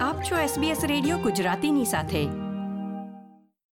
[0.00, 2.26] આપ છો SBS radio ગુજરાતીની સાથે.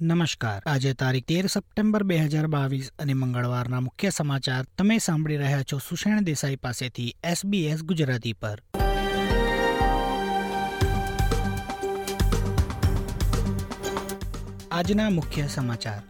[0.00, 0.62] નમસ્કાર.
[0.66, 5.78] આજે તારીખ તેર સપ્ટેમ્બર બે હજાર બાવીસ અને મંગળવારના મુખ્ય સમાચાર તમે સાંભળી રહ્યા છો
[5.78, 8.62] સુષેણ દેસાઈ પાસેથી SBS ગુજરાતી પર.
[14.70, 16.02] આજના મુખ્ય સમાચાર.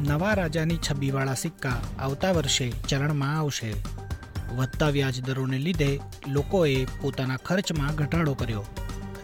[0.00, 3.74] નવા રાજાની છબીવાળા સિક્કા આવતા વર્ષે ચલણમાં આવશે.
[4.56, 8.64] વધતા વ્યાજ દરોને લીધે લોકોએ પોતાના ખર્ચમાં ઘટાડો કર્યો.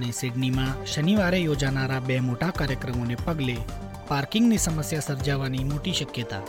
[0.03, 3.57] અને સિડનીમાં શનિવારે યોજાનારા બે મોટા કાર્યક્રમોને પગલે
[4.09, 6.43] પાર્કિંગની સમસ્યા સર્જાવાની મોટી શક્યતા.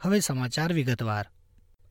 [0.00, 1.26] હવે સમાચાર વિગતવાર.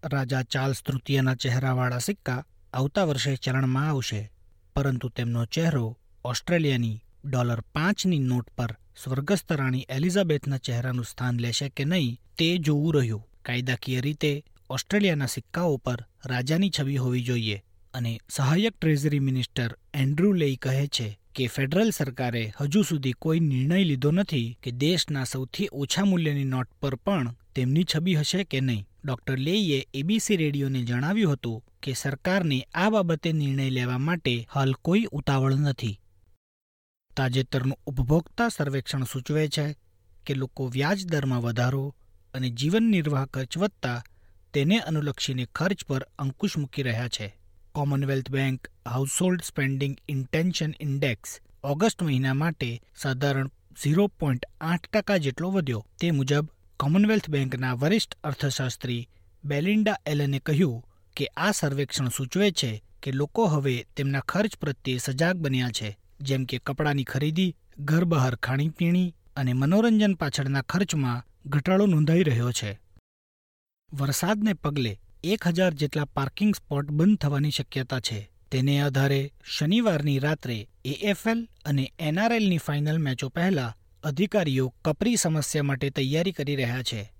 [0.05, 4.31] રાજા ચાર્લ્સ તૃતીયના ચહેરાવાળા સિક્કા આવતા વર્ષે ચલણમાં આવશે,
[4.75, 11.85] પરંતુ તેમનો ચહેરો ઓસ્ટ્રેલિયાની ડોલર પાંચની નોટ પર સ્વર્ગસ્થ રાણી એલિઝાબેથના ચહેરાનું સ્થાન લેશે કે
[11.85, 13.27] નહીં તે જોવું રહ્યું.
[13.45, 20.55] કાયદાકીય રીતે ઓસ્ટ્રેલિયાના સિક્કાઓ પર રાજાની છબી હોવી જોઈએ અને સહાયક ટ્રેઝરી મિનિસ્ટર એન્ડ્રુ લેઈ
[20.55, 26.05] કહે છે કે ફેડરલ સરકારે હજુ સુધી કોઈ નિર્ણય લીધો નથી કે દેશના સૌથી ઓછા
[26.05, 28.85] મૂલ્યની નોટ પર પણ તેમની છબી હશે કે નહીં.
[29.05, 35.07] ડોક્ટર લેઈએ એબીસી રેડિયોને જણાવ્યું હતું કે સરકારને આ બાબતે નિર્ણય લેવા માટે હાલ કોઈ
[35.11, 35.99] ઉતાવળ નથી.
[37.15, 39.75] તાજેતરનું ઉપભોક્તા સર્વેક્ષણ સૂચવે છે
[40.25, 41.95] કે લોકો વ્યાજ દરમાં વધારો
[42.33, 44.03] અને જીવન નિર્વાહ ખર્ચ વધતા
[44.53, 47.35] તેને અનુલક્ષીને ખર્ચ પર અંકુશ મૂકી રહ્યા છે.
[47.71, 53.51] Commonwealth Bank household spending intention index August મહિના માટે સાધારણ
[53.83, 55.85] ઝીરો પોઈન્ટ આઠ ટકા જેટલો વધ્યો.
[56.01, 56.45] તે મુજબ,
[56.77, 59.09] કોમનવેલ્થ બેંકના વરિષ્ઠ અર્થશાસ્ત્રી
[59.43, 60.83] બેલિન્ડા એલને કહ્યું
[61.15, 65.97] કે આ સર્વેક્ષણ સૂચવે છે કે લોકો હવે તેમના ખર્ચ પ્રત્યે સજાગ બન્યા છે.
[66.21, 72.79] જેમ કે કપડાની ખરીદી, ઘર બહાર ખાણીપીણી અને મનોરંજન પાછળના ખર્ચમાં ઘટાડો નોંધાઈ રહ્યો છે.
[73.93, 78.31] વરસાદને પગલે એક હજાર જેટલા પાર્કિંગ સ્પોટ બંધ થવાની શક્યતા છે.
[78.51, 86.31] તેને આધારે શનિવારની રાત્રે એએફએલ અને એનઆરએલની ફાઇનલ મેચો પહેલા અધિકારીઓ કપરી સમસ્યા માટે તૈયારી
[86.31, 87.13] કરી રહ્યા છે.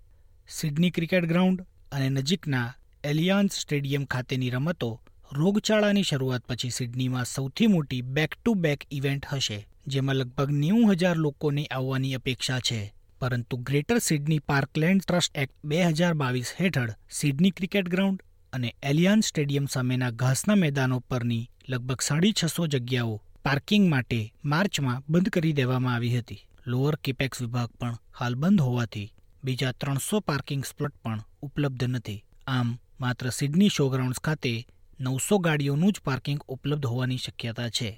[0.49, 2.73] સિડની ક્રિકેટ ગ્રાઉન્ડ અને નજીકના
[3.03, 9.67] એલિયાન્સ સ્ટેડિયમ ખાતેની રમતો રોગચાળાની શરૂઆત પછી સિડનીમાં સૌથી મોટી બેક ટુ બેક ઇવેન્ટ હશે,
[9.87, 12.93] જેમાં લગભગ નેવું હજાર લોકોને આવવાની અપેક્ષા છે.
[13.19, 18.23] પરંતુ Greater Sydney Parkland Trust Act બે હજાર બાવીસ હેઠળ સિડની ક્રિકેટ ગ્રાઉન્ડ
[18.53, 25.29] અને એલિયાન્સ સ્ટેડિયમ સામેના ઘાસના મેદાનો પરની લગભગ સાડી છસો જગ્યાઓ પાર્કિંગ માટે માર્ચમાં બંધ
[25.29, 26.45] કરી દેવામાં આવી હતી.
[26.67, 29.07] લોઅર કિપેક્સ વિભાગ પણ હાલ બંધ હોવાથી
[29.43, 32.23] બીજા ત્રણસો પાર્કિંગ સ્પ્લોટ પણ ઉપલબ્ધ નથી.
[32.47, 34.65] આમ, માત્ર સિડની શોગ્રાઉન્ડ્સ ખાતે
[34.99, 37.89] નવસો ગાડીઓનું જ પાર્કિંગ ઉપલબ્ધ હોવાની શક્યતા છે.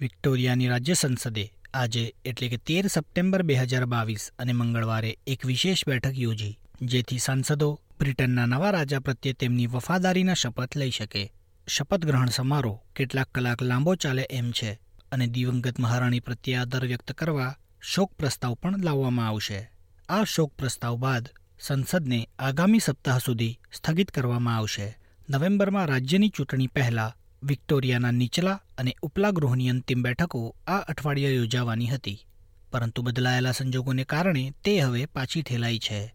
[0.00, 1.44] વિક્ટોરિયાની રાજ્ય સંસદે
[1.74, 7.18] આજે એટલે કે તેર સપ્ટેમ્બર બે હજાર બાવીસ અને મંગળવારે એક વિશેષ બેઠક યોજી, જેથી
[7.18, 11.24] સાંસદો બ્રિટનના નવા રાજા પ્રત્યે તેમની વફાદારીના શપથ લઈ શકે.
[11.68, 14.70] શપથ ગ્રહણ સમારોહ કેટલાક કલાક લાંબો ચાલે એમ છે
[15.12, 19.60] અને દિવંગત મહારાણી પ્રત્યે આદર વ્યક્ત કરવા શોક પ્રસ્તાવ પણ લાવવામાં આવશે.
[20.08, 24.88] આ શોક પ્રસ્તાવ બાદ સંસદને આગામી સપ્તાહ સુધી સ્થગિત કરવામાં આવશે.
[25.30, 32.26] નવેમ્બરમાં રાજ્યની ચૂંટણી પહેલા વિક્ટોરિયાના નીચલા અને ઉપલા ગૃહની અંતિમ બેઠકો આ અઠવાડિયે યોજાવાની હતી.
[32.70, 36.14] પરંતુ બદલાયેલા સંજોગોને કારણે તે હવે પાછી ઠેલાઈ છે.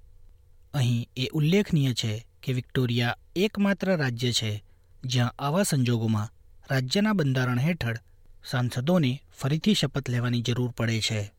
[0.74, 4.64] અહીં એ ઉલ્લેખનીય છે કે વિક્ટોરિયા એકમાત્ર રાજ્ય છે
[5.06, 6.30] જ્યાં આવા સંજોગોમાં
[6.72, 7.98] રાજ્યના બંધારણ હેઠળ
[8.52, 11.34] સાંસદોને ફરીથી શપથ લેવાની જરૂર પડે છે.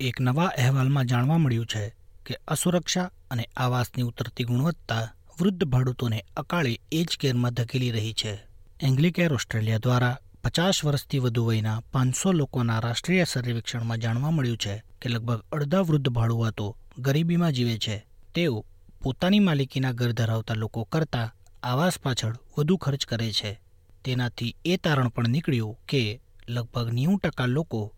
[0.00, 1.94] એક નવા અહેવાલમાં જાણવા મળ્યું છે
[2.26, 8.38] કે અસુરક્ષા અને આવાસની ઉતરતી ગુણવત્તા વૃદ્ધ ભાડૂતોને અકાળે એજ કેરમાં ધકેલી રહી છે.
[8.80, 15.08] એંગ્લિકેર ઓસ્ટ્રેલિયા દ્વારા પચાસ વર્ષથી વધુ વયના પાંચસો લોકોના રાષ્ટ્રીય સર્વેક્ષણમાં જાણવા મળ્યું છે કે
[15.08, 18.06] લગભગ અડધા વૃદ્ધ ભાડુઆતો ગરીબીમાં જીવે છે.
[18.34, 18.64] તેઓ
[19.02, 23.60] પોતાની માલિકીના ઘર ધરાવતા લોકો કરતાં આવાસ પાછળ વધુ ખર્ચ કરે છે.
[24.04, 27.94] તેનાથી એ તારણ પણ નીકળ્યું કે લગભગ નેવું ટકા લોકો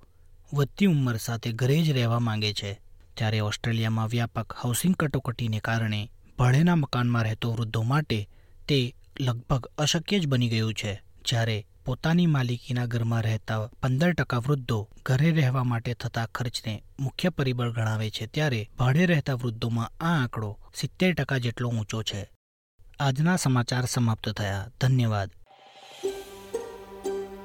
[0.55, 2.81] વધતી ઉંમર સાથે ઘરે જ રહેવા માંગે છે.
[3.15, 8.29] ત્યારે ઓસ્ટ્રેલિયામાં વ્યાપક હાઉસિંગ કટોકટીને કારણે ભાડેના મકાનમાં રહેતો વૃદ્ધો માટે
[8.69, 11.03] તે લગભગ અશક્ય જ બની ગયું છે.
[11.25, 17.73] જ્યારે પોતાની માલિકીના ઘરમાં રહેતા પંદર ટકા વૃદ્ધો ઘરે રહેવા માટે થતા ખર્ચને મુખ્ય પરિબળ
[17.73, 22.31] ગણાવે છે, ત્યારે ભાડે રહેતા વૃદ્ધોમાં આ આંકડો સિત્તેર ટકા જેટલો ઊંચો છે.
[23.01, 24.69] આજના સમાચાર સમાપ્ત થયા.
[24.81, 25.31] ધન્યવાદ.